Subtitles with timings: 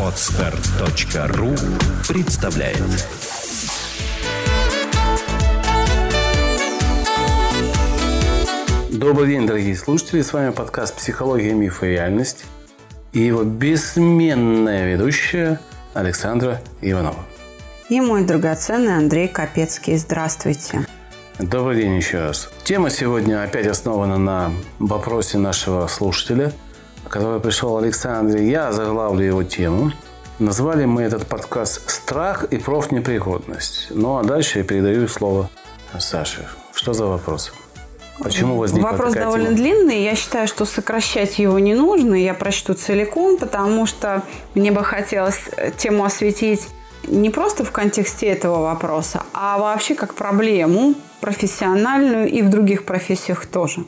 [0.00, 1.54] Отстар.ру
[2.06, 2.78] представляет
[8.92, 10.22] Добрый день, дорогие слушатели.
[10.22, 12.44] С вами подкаст «Психология, миф и реальность»
[13.12, 15.58] и его бессменная ведущая
[15.94, 17.24] Александра Иванова.
[17.88, 19.96] И мой драгоценный Андрей Капецкий.
[19.96, 20.86] Здравствуйте.
[21.40, 22.48] Добрый день еще раз.
[22.62, 26.52] Тема сегодня опять основана на вопросе нашего слушателя,
[27.08, 28.50] который пришел Александре.
[28.50, 29.92] Я заглавлю его тему.
[30.38, 33.88] Назвали мы этот подкаст «Страх и профнепригодность».
[33.90, 35.48] Ну а дальше я передаю слово
[35.98, 36.46] Саше.
[36.74, 37.52] Что за вопрос?
[38.18, 39.56] Почему возник Вопрос такая довольно тема?
[39.56, 40.02] длинный.
[40.02, 42.14] Я считаю, что сокращать его не нужно.
[42.14, 44.22] Я прочту целиком, потому что
[44.54, 46.68] мне бы хотелось э, тему осветить
[47.06, 53.46] не просто в контексте этого вопроса, а вообще как проблему профессиональную и в других профессиях
[53.46, 53.84] тоже.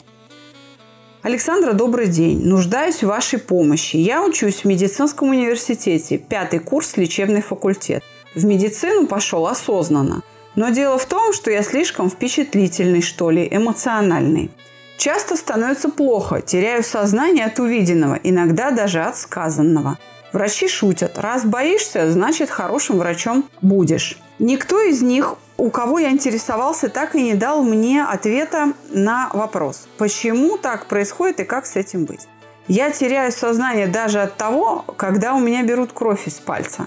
[1.21, 2.45] Александра, добрый день.
[2.45, 3.97] Нуждаюсь в вашей помощи.
[3.97, 8.05] Я учусь в медицинском университете, пятый курс, лечебный факультет.
[8.37, 10.23] В медицину пошел осознанно.
[10.55, 14.53] Но дело в том, что я слишком впечатлительный, что ли, эмоциональный.
[14.97, 19.99] Часто становится плохо, теряю сознание от увиденного, иногда даже от сказанного.
[20.33, 21.19] Врачи шутят.
[21.19, 24.19] Раз боишься, значит хорошим врачом будешь.
[24.39, 29.89] Никто из них, у кого я интересовался, так и не дал мне ответа на вопрос,
[29.99, 32.29] почему так происходит и как с этим быть.
[32.69, 36.87] Я теряю сознание даже от того, когда у меня берут кровь из пальца.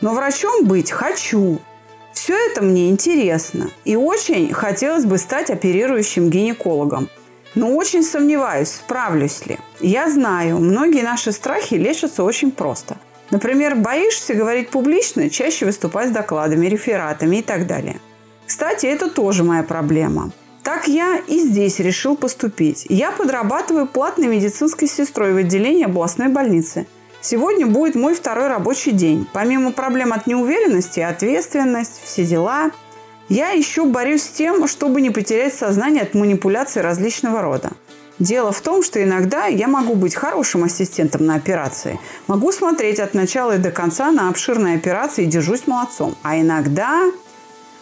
[0.00, 1.58] Но врачом быть хочу.
[2.12, 3.70] Все это мне интересно.
[3.84, 7.08] И очень хотелось бы стать оперирующим гинекологом.
[7.54, 9.58] Но очень сомневаюсь, справлюсь ли.
[9.80, 12.98] Я знаю, многие наши страхи лечатся очень просто.
[13.30, 18.00] Например, боишься говорить публично, чаще выступать с докладами, рефератами и так далее.
[18.46, 20.32] Кстати, это тоже моя проблема.
[20.62, 22.86] Так я и здесь решил поступить.
[22.88, 26.86] Я подрабатываю платной медицинской сестрой в отделении областной больницы.
[27.22, 29.26] Сегодня будет мой второй рабочий день.
[29.32, 32.70] Помимо проблем от неуверенности, ответственность, все дела,
[33.28, 37.70] я еще борюсь с тем, чтобы не потерять сознание от манипуляций различного рода.
[38.20, 41.98] Дело в том, что иногда я могу быть хорошим ассистентом на операции.
[42.26, 46.14] Могу смотреть от начала и до конца на обширные операции и держусь молодцом.
[46.22, 47.10] А иногда,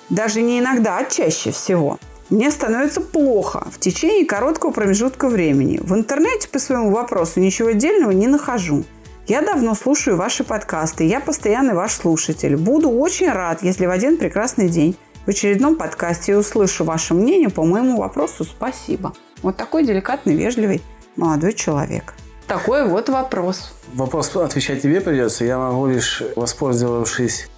[0.09, 1.99] даже не иногда, а чаще всего,
[2.31, 5.81] мне становится плохо в течение короткого промежутка времени.
[5.83, 8.85] В интернете по своему вопросу ничего отдельного не нахожу.
[9.27, 12.57] Я давно слушаю ваши подкасты, я постоянный ваш слушатель.
[12.57, 14.97] Буду очень рад, если в один прекрасный день
[15.27, 18.45] в очередном подкасте услышу ваше мнение по моему вопросу.
[18.45, 19.13] Спасибо.
[19.43, 20.83] Вот такой деликатный, вежливый
[21.17, 22.15] молодой человек.
[22.47, 23.73] Такой вот вопрос.
[23.95, 25.45] Вопрос отвечать тебе придется.
[25.45, 27.49] Я могу лишь, воспользовавшись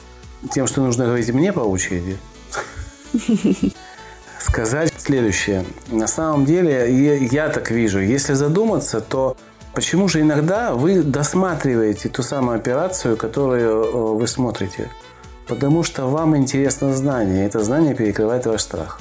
[0.53, 2.19] тем, что нужно говорить мне по очереди,
[4.41, 5.65] сказать следующее.
[5.89, 9.37] На самом деле, я, так вижу, если задуматься, то
[9.75, 14.91] почему же иногда вы досматриваете ту самую операцию, которую э, вы смотрите?
[15.47, 19.01] Потому что вам интересно знание, и это знание перекрывает ваш страх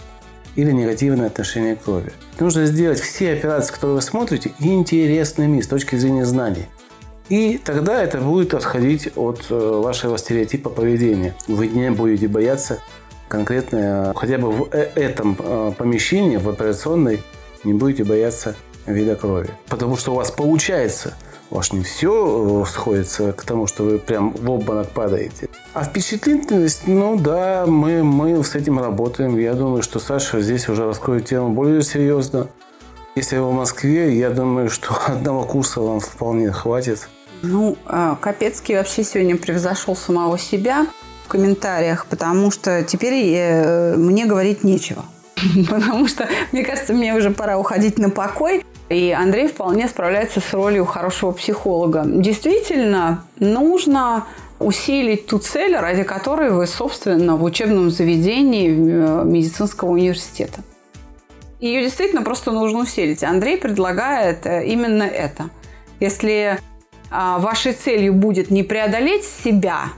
[0.59, 2.11] или негативное отношение к крови.
[2.39, 6.65] Нужно сделать все операции, которые вы смотрите, интересными с точки зрения знаний.
[7.29, 11.35] И тогда это будет отходить от э, вашего стереотипа поведения.
[11.47, 12.79] Вы не будете бояться
[13.27, 15.35] конкретно, э, хотя бы в э- этом
[15.75, 17.21] помещении, в операционной,
[17.63, 18.55] не будете бояться
[18.87, 19.51] вида крови.
[19.67, 21.13] Потому что у вас получается.
[21.51, 25.49] У не все сходится к тому, что вы прям в обморок падаете.
[25.73, 29.35] А впечатлительность, ну да, мы, мы с этим работаем.
[29.37, 32.47] Я думаю, что Саша здесь уже раскроет тему более серьезно.
[33.15, 37.09] Если вы в Москве, я думаю, что одного курса вам вполне хватит.
[37.41, 40.85] Ну, а, Капецкий вообще сегодня превзошел самого себя
[41.25, 45.03] в комментариях, потому что теперь э, мне говорить нечего.
[45.69, 48.65] Потому что, мне кажется, мне уже пора уходить на покой.
[48.89, 52.03] И Андрей вполне справляется с ролью хорошего психолога.
[52.05, 54.25] Действительно, нужно
[54.59, 60.61] усилить ту цель, ради которой вы, собственно, в учебном заведении э, медицинского университета.
[61.59, 63.23] Ее действительно просто нужно усилить.
[63.23, 65.50] Андрей предлагает э, именно это.
[66.00, 66.59] Если
[67.11, 69.89] а, вашей целью будет не преодолеть себя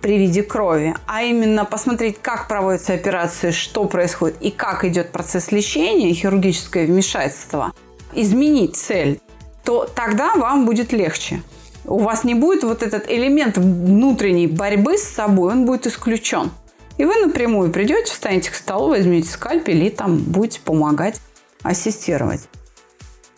[0.00, 5.52] при виде крови, а именно посмотреть, как проводятся операции, что происходит и как идет процесс
[5.52, 7.72] лечения, хирургическое вмешательство,
[8.14, 9.20] изменить цель,
[9.64, 11.42] то тогда вам будет легче.
[11.84, 16.50] У вас не будет вот этот элемент внутренней борьбы с собой, он будет исключен.
[16.98, 21.20] И вы напрямую придете, встанете к столу, возьмете скальпель и там будете помогать,
[21.62, 22.48] ассистировать.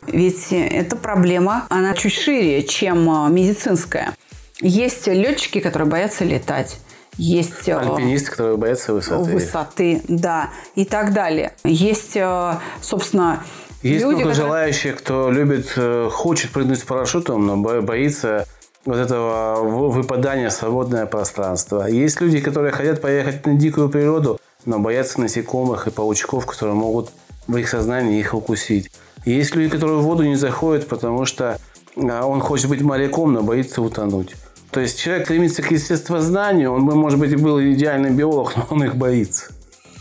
[0.06, 4.15] Ведь эта проблема, она чуть шире, чем а, медицинская.
[4.61, 6.79] Есть летчики, которые боятся летать.
[7.17, 9.31] Есть а, Альпинисты, которые боятся высоты.
[9.31, 11.55] Высоты, да, и так далее.
[11.65, 13.43] Есть, а, собственно,
[13.85, 18.47] Есть Люди, много которые- желающих, кто любит, э, хочет прыгнуть с парашютом, но бо- боится
[18.87, 21.87] вот этого выпадания в свободное пространство.
[21.87, 27.11] Есть люди, которые хотят поехать на дикую природу, но боятся насекомых и паучков, которые могут
[27.47, 28.91] в их сознании их укусить.
[29.27, 31.59] Есть люди, которые в воду не заходят, потому что
[31.97, 34.35] а, он хочет быть моряком, но боится утонуть.
[34.71, 38.67] То есть человек стремится к естествознанию, он бы, может быть, и был идеальный биолог, но
[38.71, 39.53] он их боится,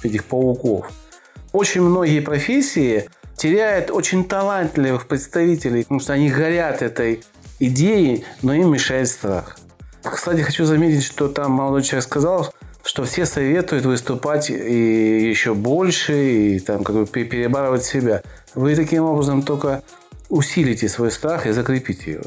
[0.03, 0.89] этих пауков.
[1.51, 3.09] Очень многие профессии
[3.43, 7.25] теряют очень талантливых представителей, потому что они горят этой
[7.59, 9.57] идеей, но им мешает страх.
[10.01, 12.53] Кстати, хочу заметить, что там молодой человек сказал,
[12.85, 18.21] что все советуют выступать и еще больше, и там как бы пе- перебарывать себя.
[18.55, 19.83] Вы таким образом только
[20.29, 22.23] усилите свой страх и закрепите его,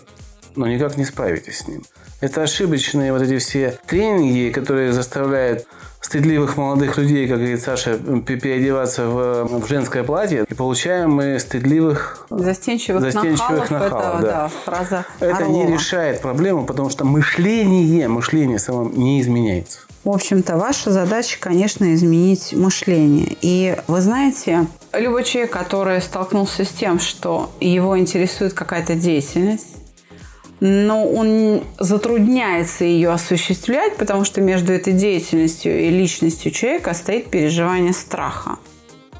[0.57, 1.83] но никак не справитесь с ним.
[2.21, 5.67] Это ошибочные вот эти все тренинги, которые заставляют
[6.01, 11.39] стыдливых молодых людей, как говорит Саша, пе- переодеваться в, в женское платье, и получаем мы
[11.41, 14.33] стыдливых Застенчивых, Застенчивых нахалов, нахалов, это, да.
[14.33, 19.81] да, фраза это не решает проблему, потому что мышление, мышление само не изменяется.
[20.05, 23.37] В общем-то, ваша задача, конечно, изменить мышление.
[23.41, 29.67] И вы знаете, любой человек, который столкнулся с тем, что его интересует какая-то деятельность,
[30.61, 37.93] но он затрудняется ее осуществлять, потому что между этой деятельностью и личностью человека стоит переживание
[37.93, 38.59] страха.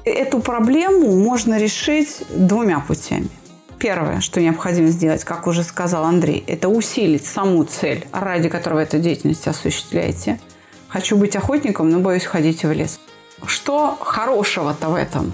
[0.03, 3.29] Эту проблему можно решить двумя путями.
[3.77, 8.81] Первое, что необходимо сделать, как уже сказал Андрей, это усилить саму цель, ради которой вы
[8.81, 10.39] эту деятельность осуществляете.
[10.87, 12.99] Хочу быть охотником, но боюсь ходить в лес.
[13.45, 15.33] Что хорошего-то в этом?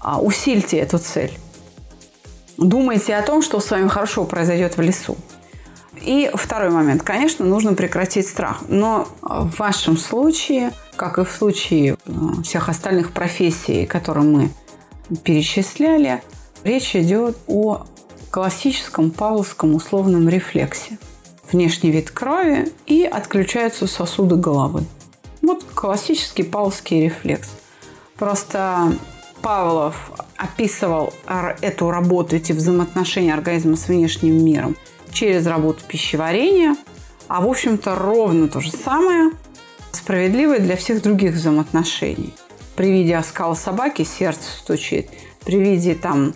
[0.00, 1.32] А, Усильте эту цель.
[2.58, 5.16] Думайте о том, что с вами хорошо произойдет в лесу.
[6.02, 7.04] И второй момент.
[7.04, 8.62] Конечно, нужно прекратить страх.
[8.68, 12.12] Но в вашем случае, как и в случае э,
[12.42, 14.50] всех остальных профессий, которые мы
[15.22, 16.20] перечисляли,
[16.64, 17.86] речь идет о
[18.30, 20.98] классическом павловском условном рефлексе.
[21.50, 24.84] Внешний вид крови и отключаются сосуды головы.
[25.42, 27.50] Вот классический павловский рефлекс.
[28.16, 28.92] Просто
[29.42, 31.12] Павлов описывал
[31.60, 34.76] эту работу, эти взаимоотношения организма с внешним миром
[35.12, 36.76] через работу пищеварения,
[37.26, 39.32] а в общем-то ровно то же самое
[39.92, 42.34] справедливо и для всех других взаимоотношений.
[42.76, 45.10] При виде оскала собаки сердце стучит,
[45.44, 46.34] при виде там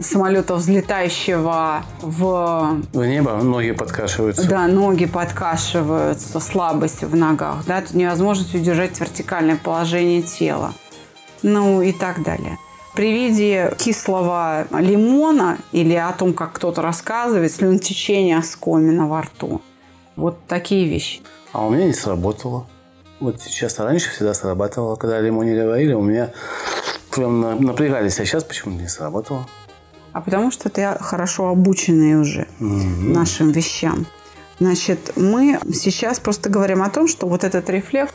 [0.00, 4.48] самолета, взлетающего в В небо ноги подкашиваются.
[4.48, 10.72] да, ноги подкашиваются, слабость в ногах, да, невозможность удержать вертикальное положение тела,
[11.42, 12.58] ну и так далее.
[12.94, 19.60] При виде кислого лимона или о том, как кто-то рассказывает, слюнотечение оскомина во рту.
[20.14, 21.20] Вот такие вещи.
[21.52, 22.66] А у меня не сработало.
[23.18, 26.30] Вот сейчас раньше всегда срабатывало, когда о лимоне говорили, у меня
[27.10, 29.46] прям на- напрягались, а сейчас почему-то не сработало.
[30.12, 34.06] А потому что ты хорошо обученный уже нашим вещам.
[34.60, 38.12] Значит, мы сейчас просто говорим о том, что вот этот рефлекс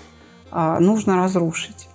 [0.52, 1.90] а, нужно разрушить.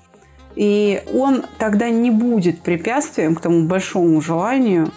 [0.56, 4.90] И он тогда не будет препятствием к тому большому желанию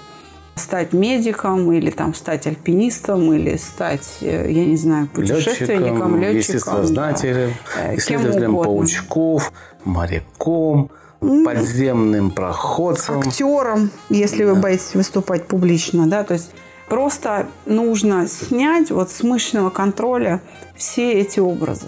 [0.55, 6.37] стать медиком или там стать альпинистом или стать, э, я не знаю, путешественником, летчиком.
[6.37, 9.51] естествознателем, да, э, исследователем паучков,
[9.83, 13.19] моряком, подземным проходцем.
[13.19, 16.51] актером, если вы боитесь выступать публично, да, то есть
[16.89, 20.41] просто нужно снять вот с мышечного контроля
[20.75, 21.87] все эти образы.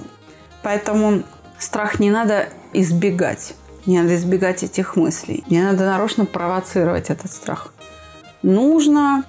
[0.64, 1.24] Поэтому
[1.58, 3.54] страх не надо избегать,
[3.90, 7.74] не надо избегать этих мыслей, не надо нарочно провоцировать этот страх.
[8.44, 9.24] Нужно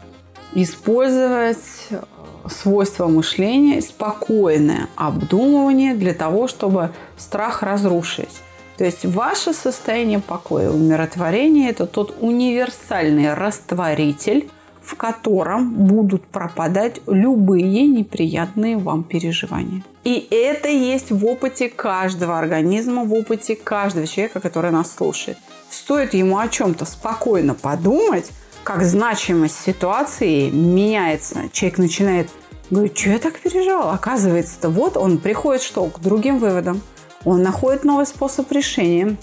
[0.53, 1.57] использовать
[1.89, 2.03] э,
[2.47, 8.43] свойства мышления, спокойное обдумывание для того, чтобы страх разрушить.
[8.77, 14.51] То есть ваше состояние покоя, умиротворения– это тот универсальный растворитель,
[14.83, 19.83] в котором будут пропадать любые неприятные вам переживания.
[20.05, 25.39] И это есть в опыте каждого организма, в опыте каждого человека, который нас слушает.
[25.71, 28.31] Стоит ему о чем-то спокойно подумать,
[28.65, 31.49] как значимость ситуации меняется.
[31.53, 32.31] Человек начинает
[32.71, 33.91] говорить, что я так переживал?
[33.91, 35.87] Оказывается-то вот он приходит что?
[35.87, 36.81] К другим выводам.
[37.25, 39.17] Он находит новый способ решения.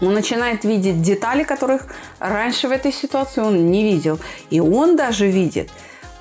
[0.00, 1.86] Он начинает видеть детали, которых
[2.18, 4.18] раньше в этой ситуации он не видел.
[4.50, 5.70] И он даже видит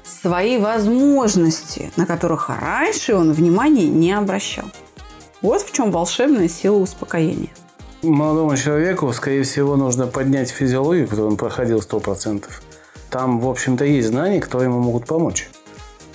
[0.04, 4.66] свои возможности, на которых раньше он внимания не обращал.
[5.42, 7.50] Вот в чем волшебная сила успокоения.
[8.02, 12.46] Молодому человеку, скорее всего, нужно поднять физиологию, которую он проходил 100%.
[13.10, 15.50] Там, в общем-то, есть знания, которые ему могут помочь.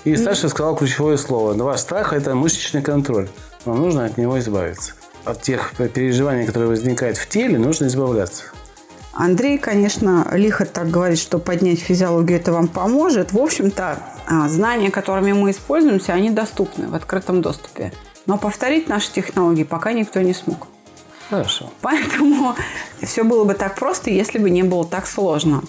[0.05, 1.55] И Саша сказал ключевое слово.
[1.55, 3.29] Ваш страх– это мышечный контроль.
[3.65, 4.95] Вам нужно от него избавиться.
[5.25, 8.45] От тех переживаний, которые возникают в теле, нужно избавляться.
[9.15, 13.33] Андрей, конечно, лихо так говорит, что поднять физиологию это вам поможет.
[13.33, 17.93] В общем-то, а, знания, которыми мы используемся, они доступны в открытом доступе.
[18.27, 20.67] Но повторить наши технологии пока никто не смог.
[21.31, 21.71] Хорошо.
[21.81, 22.55] Поэтому
[23.03, 25.63] все было бы так просто, если бы не было так сложно.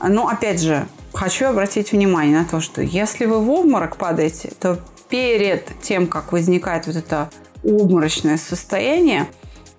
[0.00, 4.78] Но опять же, хочу обратить внимание на то, что если вы в обморок падаете, то
[5.08, 7.30] перед тем, как возникает вот это
[7.64, 9.28] обморочное состояние,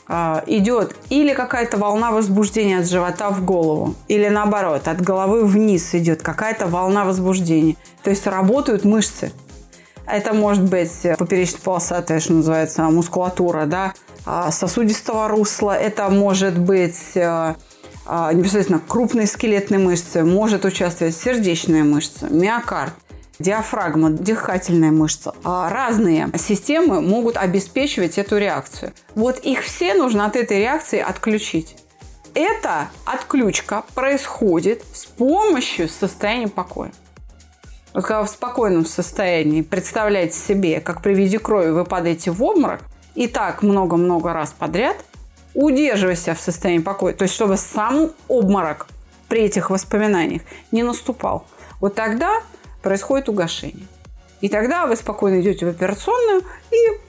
[0.07, 5.95] а, идет или какая-то волна возбуждения от живота в голову, или наоборот, от головы вниз
[5.95, 7.77] идет какая-то волна возбуждения.
[8.03, 9.31] То есть работают мышцы.
[10.05, 13.93] Это может быть поперечно-полосатая, что называется, мускулатура, да,
[14.25, 15.77] а, сосудистого русла.
[15.77, 17.55] Это может быть а,
[18.33, 22.93] непосредственно крупные скелетные мышцы, может участвовать сердечная мышца, миокард
[23.39, 25.33] диафрагма, дыхательная мышца.
[25.43, 28.93] Разные системы могут обеспечивать эту реакцию.
[29.15, 31.77] Вот их все нужно от этой реакции отключить.
[32.35, 36.91] Эта отключка происходит с помощью состояния покоя.
[37.93, 42.41] Вот когда вы в спокойном состоянии представляете себе, как при виде крови вы падаете в
[42.43, 42.81] обморок,
[43.13, 44.97] и так много-много раз подряд,
[45.53, 48.87] удерживая себя в состоянии покоя, то есть чтобы сам обморок
[49.27, 51.45] при этих воспоминаниях не наступал,
[51.79, 52.41] вот тогда
[52.83, 53.87] происходит угошение.
[54.41, 56.99] И тогда вы спокойно идете в операционную и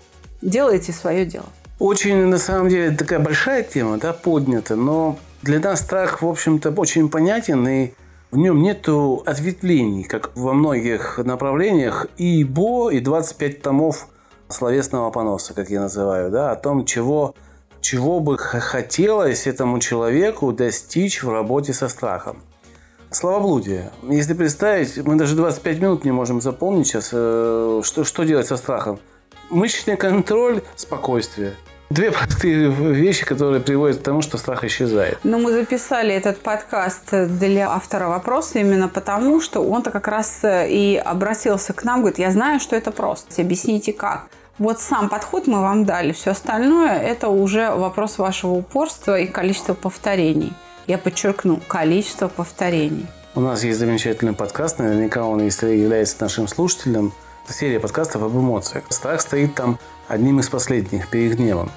[0.40, 1.46] делаете свое дело.
[1.80, 6.70] Очень, на самом деле, такая большая тема, да, поднята, но для нас страх, в общем-то,
[6.70, 7.92] очень понятен, и
[8.30, 14.08] в нем нету ответвлений, как во многих направлениях, и ИБО, и 25 томов
[14.48, 17.34] словесного поноса, как я называю, да, о том, чего,
[17.80, 22.38] чего бы хотелось этому человеку достичь в работе со страхом.
[23.14, 23.92] Словоблудие.
[24.02, 28.56] Если представить, мы даже 25 минут не можем заполнить сейчас, э, что, что делать со
[28.56, 28.98] страхом.
[29.50, 31.54] Мышечный контроль, спокойствие.
[31.90, 35.18] Две простые вещи, которые приводят к тому, что страх исчезает.
[35.22, 40.68] Но мы записали этот подкаст для автора вопроса именно потому, что он-то как раз э,
[40.68, 43.40] и обратился к нам, говорит, я знаю, что это просто.
[43.40, 44.26] Объясните как.
[44.58, 46.12] Вот сам подход мы вам дали.
[46.12, 50.52] Все остальное– это уже вопрос вашего упорства и количества повторений.
[50.86, 53.06] Я подчеркну, количество повторений.
[53.34, 57.12] У нас есть замечательный подкаст, наверняка он, если является нашим слушателем,
[57.48, 58.84] серия подкастов об эмоциях.
[58.90, 61.70] Страх стоит там одним из последних, перед гневом.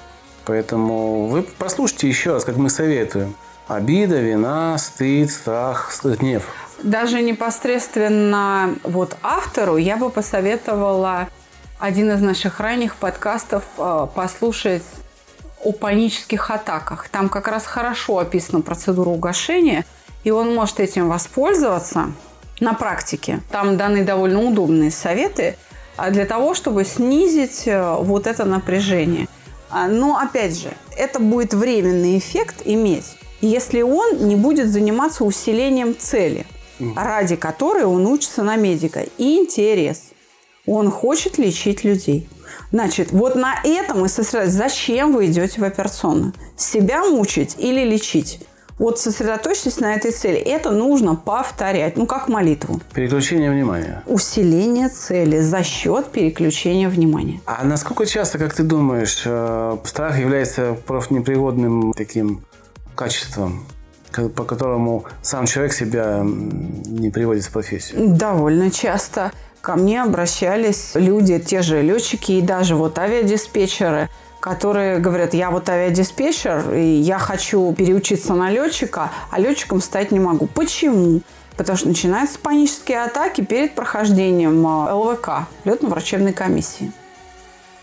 [0.44, 3.34] Поэтому вы послушайте еще раз, как мы советуем.
[3.66, 6.44] Обида, вина, стыд, страх, гнев.
[6.82, 11.28] Даже непосредственно вот автору я бы посоветовала
[11.78, 14.82] один из наших ранних подкастов э, послушать
[15.68, 17.08] о панических атаках.
[17.10, 19.84] Там как раз хорошо описана процедура угошения,
[20.24, 22.12] и он может этим воспользоваться
[22.60, 23.40] на практике.
[23.50, 25.56] Там даны довольно удобные советы
[25.96, 29.26] а для того, чтобы снизить э, вот это напряжение.
[29.68, 35.96] А, но опять же, это будет временный эффект иметь, если он не будет заниматься усилением
[35.98, 36.46] цели,
[36.94, 39.06] ради которой он учится на медика.
[39.18, 40.10] И интерес.
[40.66, 42.28] Он хочет лечить людей.
[42.72, 44.58] Значит, вот на этом и сосредоточиться.
[44.58, 46.32] Зачем вы идете в операционную?
[46.56, 48.40] Себя мучить или лечить?
[48.78, 50.36] Вот сосредоточьтесь на этой цели.
[50.36, 52.80] Это нужно повторять, ну как молитву.
[52.94, 54.02] Переключение внимания.
[54.06, 57.40] Усиление цели за счет переключения внимания.
[57.44, 62.44] А насколько часто, как ты думаешь, э, страх является профнепригодным таким
[62.94, 63.66] качеством?
[64.34, 68.16] по которому сам человек себя не приводит в профессию?
[68.16, 69.32] Довольно часто.
[69.60, 74.08] Ко мне обращались люди, те же летчики и даже вот авиадиспетчеры,
[74.40, 80.20] которые говорят, я вот авиадиспетчер, и я хочу переучиться на летчика, а летчиком стать не
[80.20, 80.46] могу.
[80.46, 81.22] Почему?
[81.56, 86.92] Потому что начинаются панические атаки перед прохождением а, ЛВК, летно-врачебной комиссии.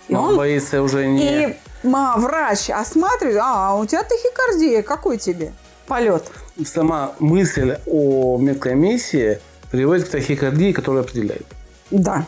[0.07, 1.43] И он, он боится уже не...
[1.43, 5.51] И ма, врач осматривает, а, у тебя тахикардия, какой тебе
[5.87, 6.23] полет?
[6.65, 9.39] Сама мысль о медкомиссии
[9.71, 11.45] приводит к тахикардии, которая определяет.
[11.91, 12.25] Да.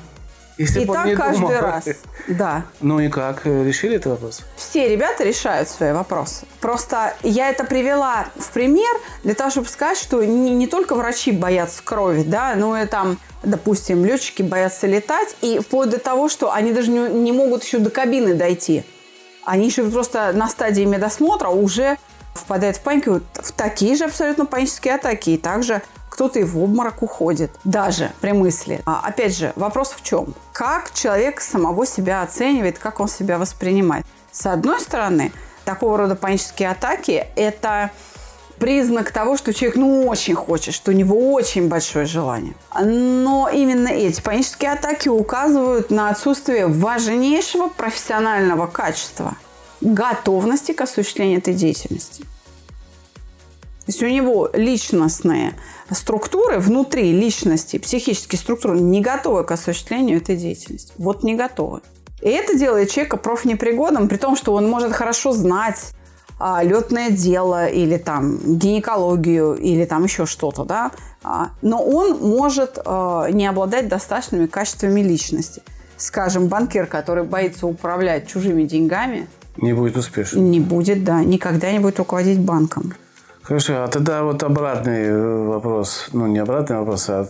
[0.57, 1.85] Если и так каждый думал, раз.
[2.27, 2.63] Да.
[2.81, 3.45] Ну и как?
[3.45, 4.41] Решили этот вопрос?
[4.55, 6.45] Все ребята решают свои вопросы.
[6.61, 8.89] Просто я это привела в пример
[9.23, 13.19] для того, чтобы сказать, что не, не только врачи боятся крови, да, но и там,
[13.43, 17.77] допустим, летчики боятся летать, и вплоть до того, что они даже не, не могут еще
[17.77, 18.83] до кабины дойти.
[19.45, 21.97] Они еще просто на стадии медосмотра уже
[22.33, 25.31] впадают в панику, в такие же абсолютно панические атаки.
[25.31, 25.81] И также
[26.17, 28.81] кто-то и в обморок уходит, даже при мысли.
[28.87, 30.33] А, опять же, вопрос в чем?
[30.51, 34.03] Как человек самого себя оценивает, как он себя воспринимает?
[34.31, 35.31] С одной стороны,
[35.63, 37.91] такого рода панические атаки– это
[38.57, 42.55] признак того, что человек ну очень хочет, что у него очень большое желание.
[42.73, 49.35] Но именно эти панические атаки указывают на отсутствие важнейшего профессионального качества–
[49.81, 52.25] готовности к осуществлению этой деятельности.
[53.87, 55.53] Есть у него личностные
[55.89, 60.93] структуры внутри личности, психические структуры не готовы к осуществлению этой деятельности.
[60.97, 61.81] Вот не готовы.
[62.21, 65.93] И это делает человека профнепригодным, при том, что он может хорошо знать
[66.39, 70.91] а, летное дело или там гинекологию или там еще что-то, да,
[71.23, 75.61] а, но он может а, не обладать достаточными качествами личности.
[75.95, 79.27] Скажем, банкир, который боится управлять чужими деньгами,
[79.57, 80.51] не будет успешен.
[80.51, 82.93] Не будет, да, никогда не будет руководить банком.
[83.47, 87.29] Хорошо, а тогда вот обратный э, вопрос, ну не обратный вопрос, а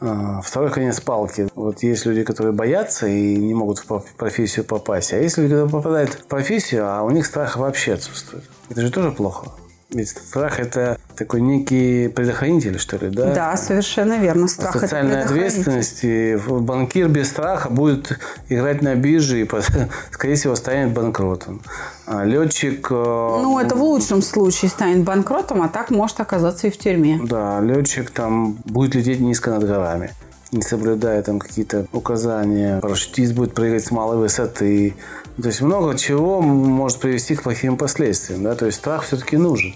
[0.00, 1.46] а, второй конец палки.
[1.54, 5.70] Вот есть люди, которые боятся и не могут в профессию попасть, а есть люди, которые
[5.70, 8.44] попадают в профессию, а у них страх вообще отсутствует.
[8.70, 9.48] Это же тоже плохо.
[9.90, 13.32] Ведь страх– это такой некий предохранитель, что ли, да?
[13.32, 14.46] Да, совершенно верно.
[14.46, 16.00] Страх– Социальная ответственность.
[16.02, 18.18] И банкир без страха будет
[18.50, 19.50] играть на бирже и,
[20.10, 21.62] скорее всего, станет банкротом.
[22.06, 22.88] А летчик…
[22.90, 27.18] Э, ну, это в лучшем случае станет банкротом, а так может оказаться и в тюрьме.
[27.24, 30.10] Да, летчик там будет лететь низко над горами
[30.52, 32.80] не соблюдая там какие-то указания.
[32.80, 34.94] Парашютист будет прыгать с малой высоты.
[35.40, 38.42] То есть много чего может привести к плохим последствиям.
[38.42, 38.54] Да?
[38.54, 39.74] То есть страх все-таки нужен.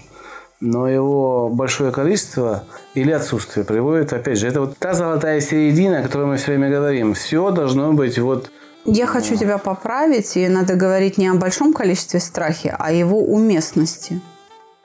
[0.59, 2.63] Но его большое количество
[2.93, 6.69] или отсутствие приводит, опять же, это вот та золотая середина, о которой мы все время
[6.69, 7.13] говорим.
[7.13, 8.49] Все должно быть вот
[8.85, 13.23] я хочу тебя поправить, и надо говорить не о большом количестве страхи, а о его
[13.23, 14.19] уместности.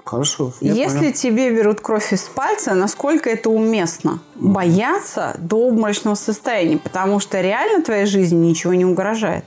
[0.08, 0.54] Хорошо.
[0.62, 1.12] Если понял.
[1.12, 4.20] тебе берут кровь из пальца, насколько это уместно?
[4.36, 9.44] Бояться до обморочного состояния, потому что реально твоей жизни ничего не угрожает.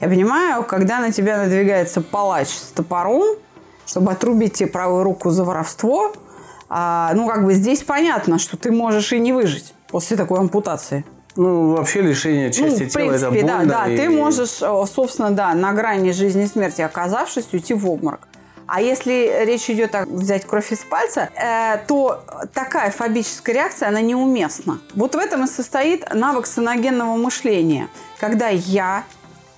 [0.00, 3.36] Я понимаю, когда на тебя надвигается палач с топором,
[3.86, 6.12] чтобы отрубить тебе правую руку за воровство,
[6.68, 11.04] а, ну, как бы здесь понятно, что ты можешь и не выжить после такой ампутации.
[11.36, 13.66] Ну, вообще лишение части ну, в тела принципе, это больно.
[13.66, 13.96] Да, да, и...
[13.96, 14.60] ты можешь,
[14.90, 18.26] собственно, да, на грани жизни и смерти оказавшись, уйти в обморок.
[18.66, 24.00] А если речь идет о взять кровь из пальца, э, то такая фобическая реакция, она
[24.00, 24.80] неуместна.
[24.94, 27.88] Вот в этом и состоит навык саногенного мышления.
[28.18, 29.04] Когда я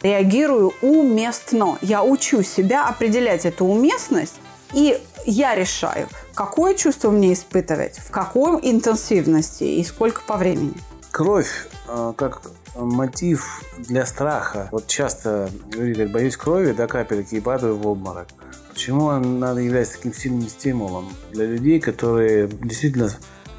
[0.02, 1.78] реагирую уместно.
[1.82, 4.34] Я учу себя определять эту уместность,
[4.72, 10.74] и я решаю, какое чувство мне испытывать, в какой интенсивности и сколько по времени.
[11.10, 12.42] Кровь э, как
[12.76, 14.68] мотив для страха.
[14.70, 18.28] Вот часто люди говорят, боюсь крови, до капельки и падаю в обморок.
[18.76, 23.10] Почему она является таким сильным стимулом для людей, которые действительно,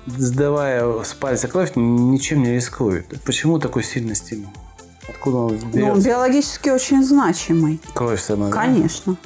[0.05, 3.07] сдавая с пальца кровь, ничем не рискуют?
[3.25, 4.51] Почему такой сильный стимул?
[5.09, 5.79] Откуда он берется?
[5.79, 7.81] Ну, он биологически очень значимый.
[7.95, 9.17] Кровь сама, Конечно.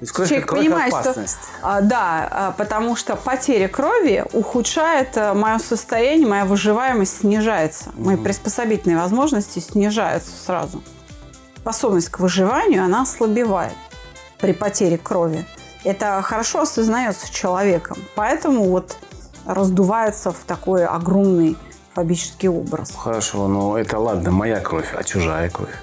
[0.00, 0.06] Да?
[0.12, 1.38] кровь, Человек кровь понимает, опасность.
[1.38, 1.76] что...
[1.76, 7.90] А, да, а, потому что потеря крови ухудшает а, мое состояние, моя выживаемость снижается.
[7.90, 8.04] Угу.
[8.04, 10.82] Мои приспособительные возможности снижаются сразу.
[11.58, 13.74] Способность к выживанию, она ослабевает
[14.40, 15.44] при потере крови.
[15.84, 17.96] Это хорошо осознается человеком.
[18.14, 18.96] Поэтому вот
[19.46, 21.56] раздувается в такой огромный
[21.94, 22.92] фобический образ.
[22.96, 25.74] Хорошо, но это ладно, моя кровь, а чужая кровь.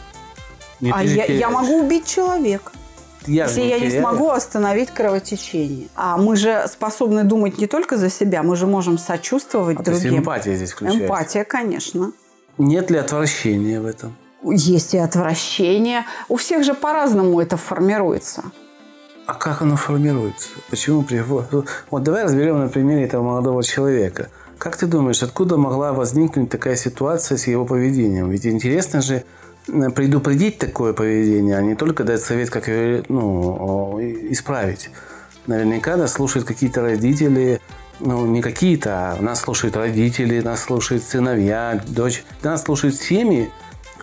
[0.79, 2.71] Не а я, я могу убить человека.
[3.25, 5.87] Я если я не смогу остановить кровотечение.
[5.95, 10.01] А мы же способны думать не только за себя, мы же можем сочувствовать а другим.
[10.01, 11.03] То есть эмпатия здесь включается.
[11.03, 12.11] Эмпатия, конечно.
[12.57, 14.15] Нет ли отвращения в этом?
[14.43, 16.05] Есть и отвращение.
[16.29, 18.43] У всех же по-разному это формируется.
[19.25, 20.49] А как оно формируется?
[20.69, 21.05] Почему?
[21.89, 24.29] Вот давай разберем на примере этого молодого человека.
[24.57, 28.29] Как ты думаешь, откуда могла возникнуть такая ситуация с его поведением?
[28.29, 29.23] Ведь интересно же
[29.67, 33.99] э, предупредить такое поведение, а не только дать совет, как его ну,
[34.31, 34.89] исправить.
[35.45, 37.61] Наверняка нас слушают какие-то родители,
[37.99, 42.23] ну, не какие-то, а нас слушают родители, нас слушают сыновья, дочь.
[42.43, 43.51] Нас слушают семьи,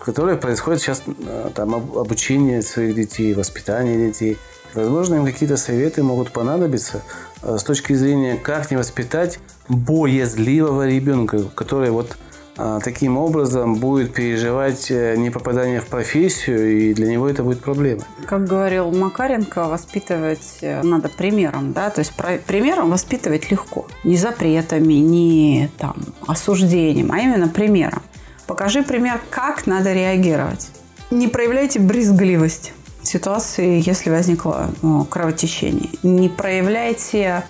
[0.04, 4.36] в которых происходит сейчас э, там, обучение своих детей, воспитание детей.
[4.74, 7.00] Возможно, им какие-то советы могут понадобиться
[7.40, 12.18] э, с точки зрения, как не воспитать боязливого ребенка, который вот
[12.56, 17.60] а, таким образом будет переживать э, не попадание в профессию, и для него это будет
[17.60, 18.02] проблема.
[18.26, 22.12] Как говорил Макаренко, воспитывать э, надо примером, да, то есть
[22.46, 28.02] примером воспитывать легко, не запретами, не там осуждением, а именно примером.
[28.46, 30.68] Покажи пример, как надо реагировать.
[31.10, 35.90] Не проявляйте брезгливость ситуации, если возникло ну, кровотечение.
[36.02, 37.44] Не проявляйте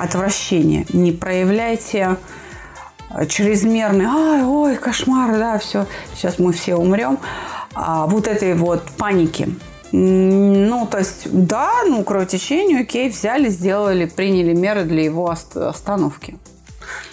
[0.00, 2.16] отвращение, не проявляйте
[3.28, 7.18] чрезмерный, ай, ой, кошмар, да, все, сейчас мы все умрем,
[7.74, 9.48] а вот этой вот паники.
[9.90, 16.36] Ну, то есть, да, ну, кровотечение, окей, взяли, сделали, приняли меры для его остановки.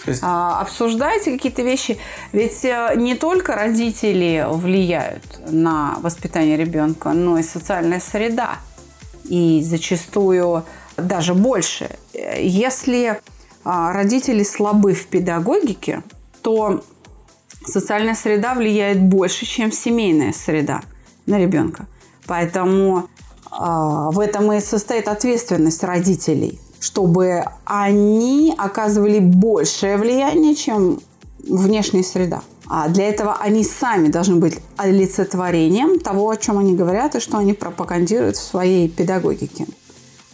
[0.06, 0.20] Есть...
[0.22, 1.98] А, обсуждайте какие-то вещи.
[2.32, 8.56] Ведь э, не только родители влияют на воспитание ребенка, но и социальная среда.
[9.24, 10.64] И зачастую
[10.96, 11.90] даже больше.
[12.12, 13.20] если
[13.64, 16.02] а, родители слабы в педагогике,
[16.42, 16.84] то
[17.64, 20.82] социальная среда влияет больше, чем семейная среда
[21.26, 21.86] на ребенка.
[22.26, 23.08] Поэтому
[23.50, 31.00] а, в этом и состоит ответственность родителей, чтобы они оказывали большее влияние, чем
[31.48, 32.42] внешняя среда.
[32.68, 37.38] А для этого они сами должны быть олицетворением того, о чем они говорят и что
[37.38, 39.66] они пропагандируют в своей педагогике.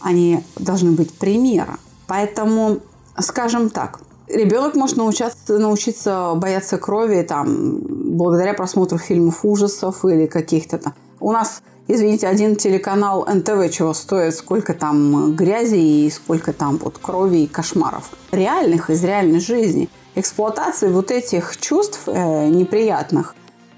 [0.01, 1.79] Они должны быть примером.
[2.07, 2.81] Поэтому,
[3.19, 10.77] скажем так, ребенок может научаться, научиться бояться крови там, благодаря просмотру фильмов ужасов или каких-то
[10.77, 10.93] там.
[11.19, 16.99] У нас, извините, один телеканал НТВ чего стоит, сколько там грязи и сколько там вот
[16.99, 18.11] крови и кошмаров.
[18.31, 23.35] Реальных, из реальной жизни– эксплуатация вот этих чувств э, неприятных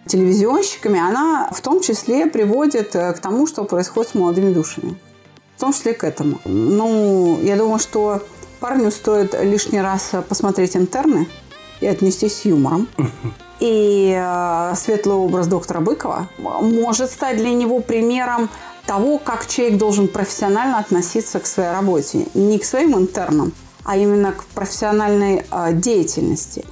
[0.07, 4.97] телевизионщиками, она в том числе приводит э, к тому, что происходит с молодыми душами.
[5.57, 6.41] В том числе к этому.
[6.45, 8.23] Ну, я думаю, что
[8.61, 11.29] парню стоит лишний раз посмотреть интерны
[11.81, 12.89] и отнестись с юмором.
[13.61, 18.49] И э, светлый образ доктора Быкова может стать для него примером
[18.87, 22.27] того, как человек должен профессионально относиться к своей работе.
[22.35, 23.53] Не к своим интернам,
[23.85, 26.65] а именно к профессиональной а, деятельности.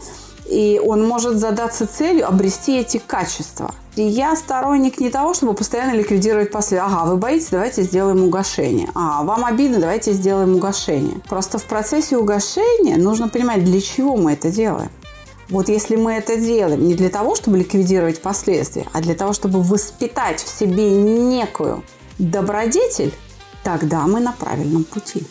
[0.47, 3.75] И он может задаться целью обрести эти качества.
[3.97, 6.81] И я сторонник не того, чтобы постоянно ликвидировать последствия.
[6.81, 8.89] Ага, вы боитесь, давайте сделаем угошение.
[8.95, 11.21] А, вам обидно, давайте сделаем угошение.
[11.29, 14.91] Просто в процессе угошения нужно понимать, для чего мы это делаем.
[15.49, 19.63] Вот если мы это делаем не для того, чтобы ликвидировать последствия, а для того, чтобы
[19.63, 21.83] воспитать в себе некую
[22.19, 23.13] добродетель,
[23.63, 25.27] тогда мы на правильном пути.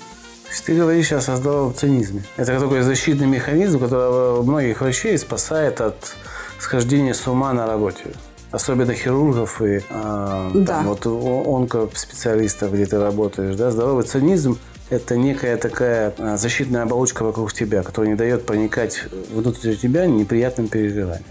[0.66, 2.24] Ты говоришь сейчас о здоровом цинизме.
[2.36, 6.14] Это такой защитный механизм, который многих врачей спасает от
[6.60, 8.14] схождения с ума на работе.
[8.52, 10.66] Особенно хирургов и э, да.
[10.66, 13.56] там, вот онкоспециалистов, где ты работаешь.
[13.56, 13.72] Да?
[13.72, 14.60] Здоровый цинизм–
[14.92, 20.68] это некая такая а, защитная оболочка вокруг тебя, которая не дает проникать внутрь тебя неприятным
[20.68, 21.26] переживаниям.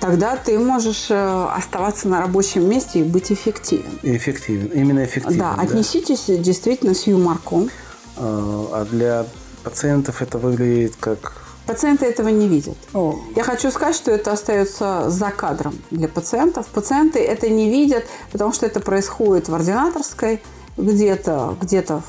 [0.00, 3.98] Тогда ты можешь э, оставаться на рабочем месте и быть эффективен.
[4.02, 5.38] Эффективен, именно эффективен.
[5.38, 5.62] Да, да.
[5.62, 7.70] отнеситесь действительно с юморком
[8.18, 9.26] а для
[9.62, 11.42] пациентов это выглядит как...
[11.66, 12.76] Пациенты этого не видят.
[12.94, 13.18] О.
[13.34, 16.66] Я хочу сказать, что это остается за кадром для пациентов.
[16.68, 20.40] Пациенты это не видят, потому что это происходит в ординаторской,
[20.76, 22.02] где-то, где-то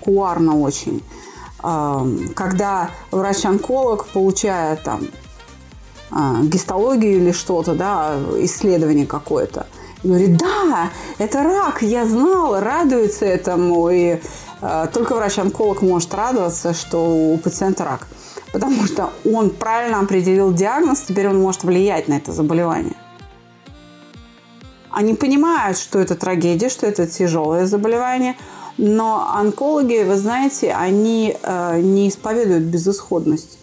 [0.00, 1.02] куарно очень.
[1.60, 5.00] Когда врач-онколог, получая там
[6.10, 9.66] а, гистологию или что-то, да, исследование какое-то,
[10.02, 13.88] говорит, да, это рак, я знал, радуется этому.
[13.88, 14.20] И
[14.66, 18.08] Э, только врач-онколог может радоваться, что у пациента рак.
[18.52, 22.94] Потому что он правильно определил диагноз, теперь он может влиять на это заболевание.
[24.94, 28.36] Они понимают, что это трагедия, что это тяжелое заболевание,
[28.78, 33.58] но онкологи, вы знаете, они э, не исповедуют безысходность.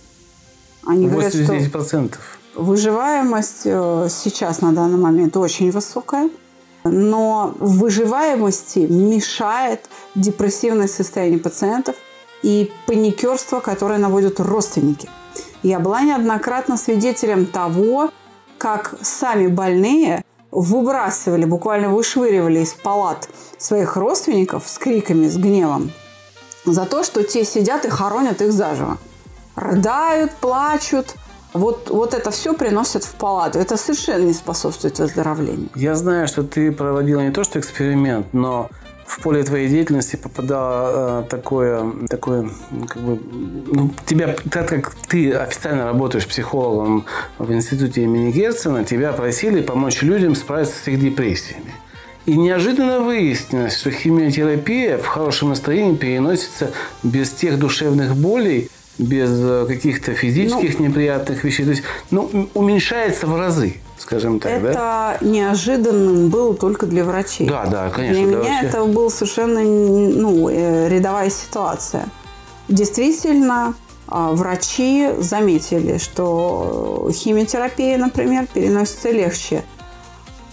[0.85, 1.09] Они 89%.
[1.09, 2.13] говорят, что
[2.55, 6.29] выживаемость э, сейчас на данный момент очень высокая–
[6.83, 9.81] но выживаемости мешает
[10.15, 11.95] депрессивное состояние пациентов
[12.43, 15.09] и паникерство, которое наводят родственники.
[15.63, 18.09] Я была неоднократно свидетелем того,
[18.57, 25.91] как сами больные выбрасывали, буквально вышвыривали из палат своих родственников с криками, с гневом
[26.65, 28.97] за то, что те сидят и хоронят их заживо.
[29.55, 31.15] Рыдают, плачут,
[31.53, 33.59] вот, вот это все приносят в палату.
[33.59, 35.69] Это совершенно не способствует выздоровлению.
[35.75, 38.69] Я знаю, что ты проводила не то что эксперимент, но
[39.11, 42.49] в поле твоей деятельности попадало э, такое, такое
[42.87, 43.19] как бы,
[43.67, 47.05] ну, тебя, так как ты официально работаешь психологом
[47.37, 51.73] в институте имени Герцена, тебя просили помочь людям справиться с их депрессиями.
[52.25, 56.71] И неожиданно выяснилось, что химиотерапия в хорошем настроении переносится
[57.03, 61.65] без тех душевных болей, без э, каких-то физических ну, неприятных вещей.
[61.65, 65.17] То есть, ну, уменьшается в разы, скажем так, это да?
[65.21, 67.47] неожиданным было только для врачей.
[67.47, 68.13] Да, да, конечно.
[68.13, 68.67] Для, для меня вообще...
[68.67, 72.05] это была совершенно ну, э, рядовая ситуация.
[72.67, 73.75] Действительно,
[74.07, 79.63] а, врачи заметили, что химиотерапия, например, переносится легче–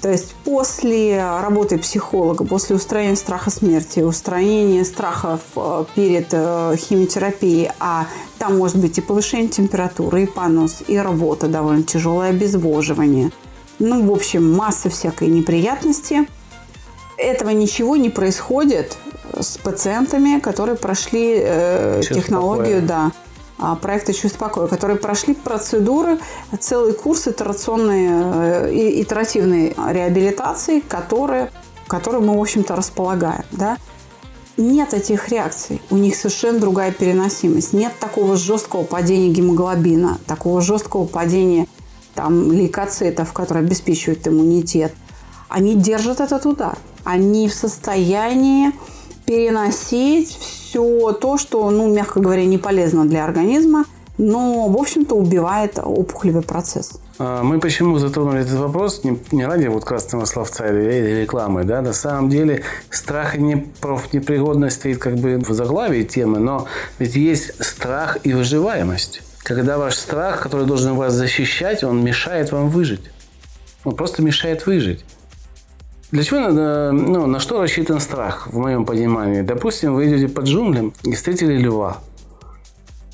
[0.00, 7.70] то есть после работы психолога, после устранения страха смерти, устранения страхов э, перед э, химиотерапией,
[7.80, 8.06] а
[8.38, 13.30] там может быть и повышение температуры, и понос, и работа довольно тяжелое, обезвоживание.
[13.78, 16.28] Ну, в общем, масса всякой неприятности.
[17.16, 18.96] Этого ничего не происходит
[19.38, 23.12] с пациентами, которые прошли э, технологию, да,
[23.58, 26.18] а, проекта «Чувство покоя», которые прошли процедуры,
[26.60, 28.06] целый курс итерационной,
[28.70, 31.50] э, итеративной реабилитации, которые,
[31.88, 33.44] которые мы, в общем-то, располагаем.
[33.50, 33.76] Да?
[34.58, 35.80] Нет этих реакций.
[35.90, 37.72] У них совершенно другая переносимость.
[37.72, 41.66] Нет такого жесткого падения гемоглобина, такого жесткого падения
[42.14, 44.92] там, лейкоцитов, которые обеспечивают иммунитет.
[45.48, 46.76] Они держат этот удар.
[47.04, 48.72] Они в состоянии
[49.24, 53.84] переносить все то, что, ну, мягко говоря, не полезно для организма,
[54.18, 57.00] но, в общем-то, убивает опухолевый процесс.
[57.18, 61.92] А, мы почему затронули этот вопрос не, ради вот красного словца или рекламы, да, на
[61.92, 66.66] самом деле страх и непригодность стоит как бы в заглавии темы, но
[66.98, 69.22] ведь есть страх и выживаемость.
[69.42, 73.10] Когда ваш страх, который должен вас защищать, он мешает вам выжить.
[73.84, 75.04] Он просто мешает выжить.
[76.10, 79.42] Для чего надо, ну, на что рассчитан страх, в моем понимании?
[79.42, 81.98] Допустим, вы идете по джунглям и встретили льва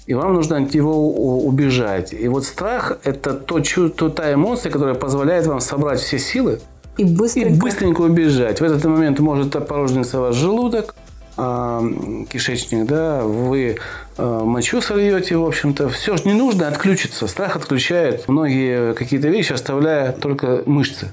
[0.07, 2.13] и вам нужно от него убежать.
[2.13, 6.61] И вот страх– это то чувство, та эмоция, которая позволяет вам собрать все силы
[6.97, 8.61] и быстренько, и быстренько убежать.
[8.61, 10.95] В этот момент может опорожниться ваш желудок,
[11.37, 11.83] а,
[12.29, 13.79] кишечник, да, вы
[14.17, 15.89] а, мочу сольете, в общем-то.
[15.89, 17.27] Все же не нужно отключиться.
[17.27, 21.13] Страх отключает многие какие-то вещи, оставляя только мышцы.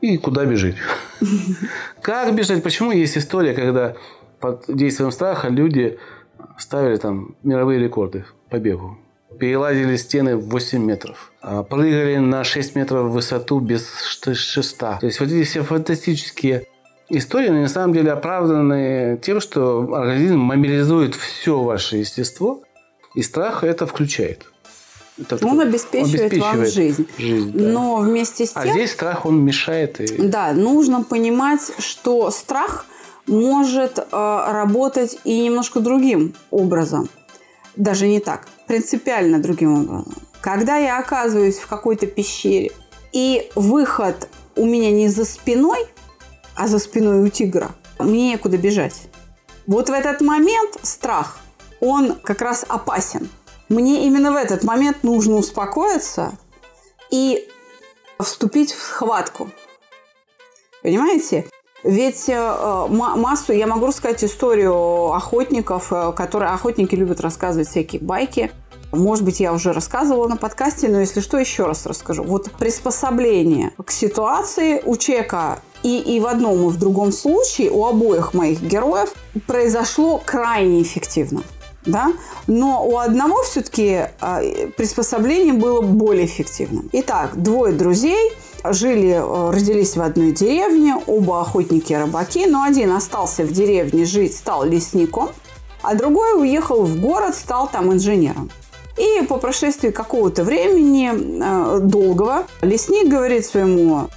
[0.00, 0.74] И куда бежать?
[2.02, 2.62] Как бежать?
[2.62, 3.94] Почему есть история, когда
[4.40, 5.98] под действием страха люди
[6.58, 8.98] ставили там мировые рекорды по бегу.
[9.38, 11.32] Перелазили стены в 8 метров.
[11.42, 14.98] А прыгали на 6 метров в высоту без шеста.
[15.00, 16.66] То есть вот эти все фантастические
[17.08, 22.62] истории на самом деле оправданы тем, что организм мобилизует все ваше естество,
[23.14, 24.46] и страх это включает.
[25.18, 27.08] Это он обеспечивает, обеспечивает вам жизнь.
[27.16, 27.64] жизнь да.
[27.64, 28.70] Но вместе с а тем...
[28.70, 29.98] А здесь страх, он мешает.
[30.00, 30.28] И...
[30.28, 32.86] Да, нужно понимать, что страх–
[33.26, 37.08] может э, работать и немножко другим образом.
[37.76, 40.14] Даже не так, принципиально другим образом.
[40.40, 42.72] Когда я оказываюсь в какой-то пещере,
[43.12, 45.86] и выход у меня не за спиной,
[46.54, 49.08] а за спиной у тигра, мне некуда бежать.
[49.66, 51.38] Вот в этот момент страх,
[51.80, 53.28] он как раз опасен.
[53.68, 56.32] Мне именно в этот момент нужно успокоиться
[57.10, 57.48] и
[58.20, 59.50] вступить в схватку.
[60.82, 61.46] Понимаете?
[61.86, 68.50] Ведь э, массу, я могу рассказать историю охотников, э, которые охотники любят рассказывать всякие байки.
[68.90, 72.24] Может быть, я уже рассказывала на подкасте, но если что, еще раз расскажу.
[72.24, 77.86] Вот приспособление к ситуации у человека и, и в одном, и в другом случае, у
[77.86, 79.14] обоих моих героев,
[79.46, 81.42] произошло крайне эффективно.
[81.84, 82.12] Да?
[82.48, 86.88] Но у одного все-таки э, приспособление было более эффективным.
[86.92, 88.32] Итак, двое друзей–
[88.72, 94.04] жили, э, родились в одной деревне, оба охотники и рыбаки, но один остался в деревне
[94.04, 95.30] жить, стал лесником,
[95.82, 98.50] а другой уехал в город, стал там инженером.
[98.96, 104.08] И по прошествии какого-то времени э, долгого лесник говорит своему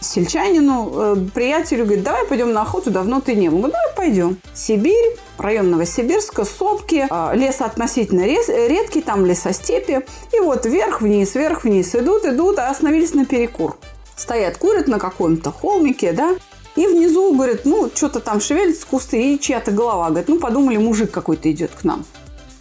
[0.00, 3.58] сельчанину, э, приятелю, говорит, давай пойдем на охоту, давно ты не был.
[3.58, 4.38] Говорит, давай пойдем.
[4.54, 10.04] Сибирь, район Новосибирска, сопки, э, лес относительно редкий, там лесостепи.
[10.32, 13.76] И вот вверх-вниз, вверх-вниз идут, идут, а остановились на перекур.
[14.16, 16.36] Стоят, курят на каком-то холмике, да,
[16.76, 20.08] и внизу, говорит, ну, что-то там шевелится кусты, и чья-то голова.
[20.10, 22.04] Говорит, ну, подумали, мужик какой-то идет к нам.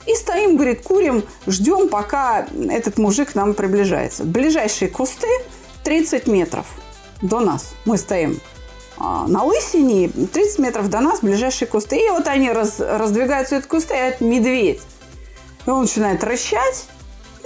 [0.06, 4.24] И стоим, говорит, курим, ждем, пока этот мужик к нам приближается.
[4.24, 5.28] Ближайшие кусты
[5.84, 6.66] 30 метров–
[7.24, 7.74] до нас.
[7.86, 8.40] Мы стоим
[8.98, 11.98] а, на лысине, 30 метров до нас ближайшие кусты.
[11.98, 14.82] И вот они раз, раздвигаются от кусты, и это медведь.
[15.66, 16.86] И он начинает рычать.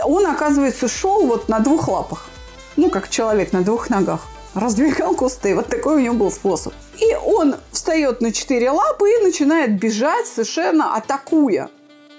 [0.04, 2.28] Он, оказывается, шел вот на двух лапах.
[2.76, 4.22] Ну, как человек на двух ногах.
[4.54, 5.56] Раздвигал кусты.
[5.56, 6.74] Вот такой у него был способ.
[7.00, 11.70] И он встает на четыре лапы и начинает бежать, совершенно атакуя.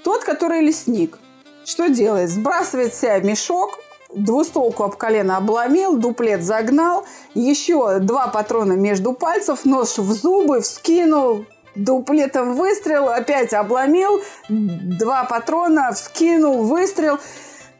[0.04, 1.18] Тот, который лесник.
[1.64, 2.30] Что делает?
[2.30, 3.78] Сбрасывает себя мешок,
[4.14, 11.44] двустволку об колено обломил, дуплет загнал, еще два патрона между пальцев, нож в зубы, вскинул,
[11.74, 17.18] дуплетом выстрел, опять обломил, два патрона, вскинул, выстрел.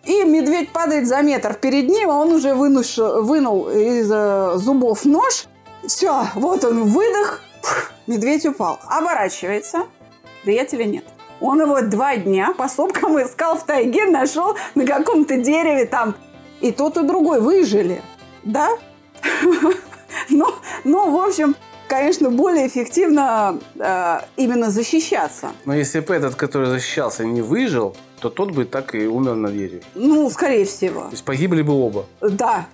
[0.05, 5.05] И медведь падает за метр перед ним, а он уже вынуш, вынул из э, зубов
[5.05, 5.47] нож.
[5.87, 7.43] Все, вот он выдох,
[8.07, 8.79] медведь упал.
[8.89, 9.83] Оборачивается,
[10.45, 11.05] приятеля нет.
[11.41, 16.15] Он его два дня по сопкам искал в тайге, нашел на каком-то дереве там.
[16.61, 18.03] И тот, и другой выжили.
[18.45, 18.71] Да?
[20.31, 21.55] Но, но, в общем,
[21.87, 25.51] конечно, более эффективно э, именно защищаться.
[25.65, 29.51] Но если бы этот, который защищался, не выжил, то тот бы так и умер на
[29.51, 29.83] дереве.
[29.95, 31.03] Ну, скорее всего.
[31.03, 32.07] То есть погибли бы оба.
[32.21, 32.67] Да.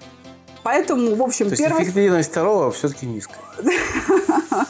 [0.62, 1.80] Поэтому, в общем, То первый...
[1.80, 3.44] есть эффективность второго все-таки низкая.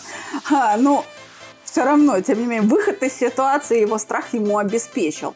[0.51, 1.05] а, ну,
[1.75, 5.35] все равно, тем не менее, выход из ситуации его страх ему обеспечил.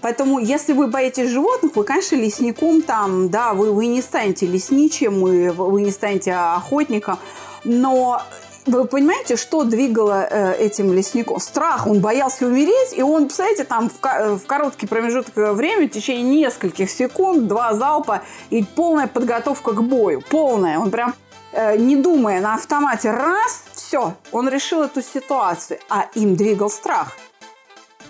[0.00, 5.20] Поэтому, если вы боитесь животных, вы, конечно, лесником там, да, вы, вы не станете лесничим,
[5.20, 7.20] вы, вы не станете охотником,
[7.62, 8.20] но
[8.66, 11.38] Вы понимаете, что двигало э, этим лесником?
[11.38, 11.86] Страх.
[11.86, 16.24] Он боялся умереть, и он, представляете, там в, ко- в короткий промежуток времени, в течение
[16.24, 20.20] нескольких секунд, два залпа и полная подготовка к бою.
[20.30, 20.80] Полная.
[20.80, 21.14] Он прям
[21.52, 27.16] э, не думая на автомате, раз, все, он решил эту ситуацию, а им двигал страх.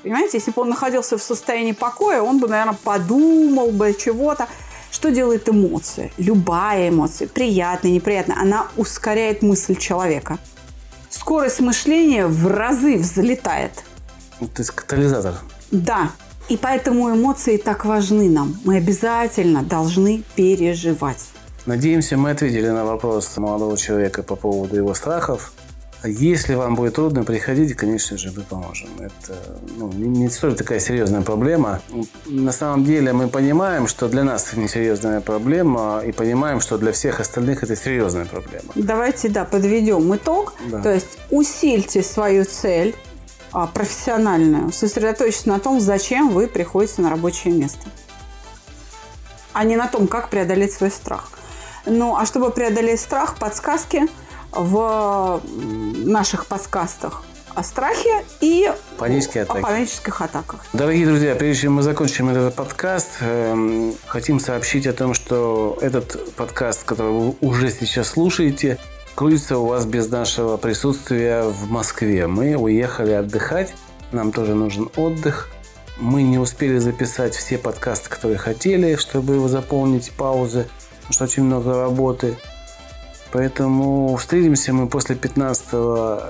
[0.03, 4.49] Понимаете, если бы он находился в состоянии покоя, он бы, наверное, подумал бы чего-то.
[4.91, 6.11] Что делает эмоция?
[6.17, 10.39] Любая эмоция, приятная, неприятная, она ускоряет мысль человека.
[11.11, 13.73] Скорость мышления в разы взлетает.
[14.39, 15.35] То есть катализатор.
[15.71, 16.11] Да.
[16.49, 18.57] И поэтому эмоции так важны нам.
[18.65, 21.27] Мы обязательно должны переживать.
[21.67, 25.53] Надеемся, мы ответили на вопрос молодого человека по поводу его страхов.
[26.07, 28.89] Если вам будет трудно, приходите, конечно же, мы поможем.
[28.99, 29.37] Это
[29.77, 31.81] ну, не столь такая серьезная проблема.
[32.27, 36.79] На самом деле мы понимаем, что для нас это не серьезная проблема, и понимаем, что
[36.79, 38.73] для всех остальных это серьезная проблема.
[38.75, 40.55] Давайте, да, подведем итог.
[40.71, 40.83] Да.
[40.83, 42.95] То есть усильте свою цель
[43.53, 47.87] а, профессиональную, сосредоточьтесь на том, зачем вы приходите на рабочее место,
[49.53, 51.31] а не на том, как преодолеть свой страх.
[51.85, 54.03] Ну, а чтобы преодолеть страх, подсказки–
[54.53, 55.41] в
[56.05, 57.23] наших подкастах
[57.55, 60.65] о страхе и Панические о панических атаках.
[60.75, 66.35] Дорогие друзья, прежде чем мы закончим этот подкаст, э, хотим сообщить о том, что этот
[66.35, 68.79] подкаст, который вы уже сейчас слушаете,
[69.15, 72.27] крутится у вас без нашего присутствия в Москве.
[72.27, 73.73] Мы уехали отдыхать,
[74.13, 75.49] нам тоже нужен отдых.
[75.99, 81.81] Мы не успели записать все подкасты, которые хотели, чтобы заполнить паузы, потому что очень много
[81.81, 82.37] работы.
[83.37, 85.67] Поэтому встретимся мы после 15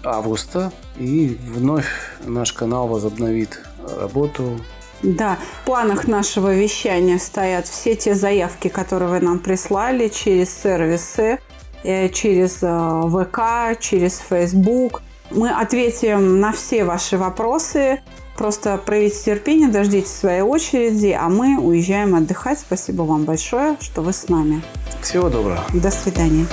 [0.02, 1.86] августа и вновь
[2.24, 3.60] наш канал возобновит
[4.00, 4.58] работу.
[5.04, 11.38] Да, в планах нашего вещания стоят все те заявки, которые вы нам прислали через сервисы,
[11.84, 15.00] э, через э, ВК, через Facebook.
[15.30, 18.00] Мы ответим на все ваши вопросы.
[18.36, 22.58] Просто проявите терпение, дождитесь своей очереди, а мы уезжаем отдыхать.
[22.58, 24.60] Спасибо вам большое, что вы с нами.
[25.02, 25.62] Всего доброго.
[25.72, 26.46] До свидания.